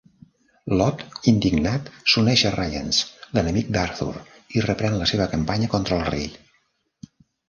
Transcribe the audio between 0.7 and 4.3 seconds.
Lot, indignat, s'uneix a Rience, l'enemic d'Arthur,